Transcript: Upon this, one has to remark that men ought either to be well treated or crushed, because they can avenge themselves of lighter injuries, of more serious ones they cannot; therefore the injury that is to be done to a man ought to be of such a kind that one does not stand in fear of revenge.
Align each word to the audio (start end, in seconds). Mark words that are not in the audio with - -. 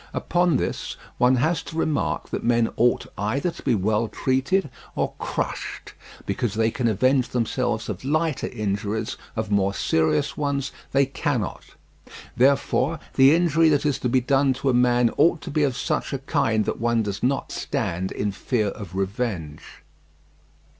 Upon 0.15 0.57
this, 0.57 0.97
one 1.19 1.35
has 1.35 1.61
to 1.61 1.77
remark 1.77 2.29
that 2.31 2.43
men 2.43 2.69
ought 2.75 3.05
either 3.19 3.51
to 3.51 3.61
be 3.61 3.75
well 3.75 4.07
treated 4.07 4.71
or 4.95 5.13
crushed, 5.19 5.93
because 6.25 6.55
they 6.55 6.71
can 6.71 6.87
avenge 6.87 7.29
themselves 7.29 7.87
of 7.87 8.03
lighter 8.03 8.47
injuries, 8.47 9.15
of 9.35 9.51
more 9.51 9.75
serious 9.75 10.35
ones 10.35 10.71
they 10.91 11.05
cannot; 11.05 11.65
therefore 12.35 12.97
the 13.13 13.35
injury 13.35 13.69
that 13.69 13.85
is 13.85 13.99
to 13.99 14.09
be 14.09 14.21
done 14.21 14.53
to 14.53 14.71
a 14.71 14.73
man 14.73 15.11
ought 15.17 15.39
to 15.41 15.51
be 15.51 15.61
of 15.61 15.77
such 15.77 16.13
a 16.13 16.17
kind 16.25 16.65
that 16.65 16.79
one 16.81 17.03
does 17.03 17.21
not 17.21 17.51
stand 17.51 18.11
in 18.11 18.31
fear 18.31 18.69
of 18.69 18.95
revenge. 18.95 19.61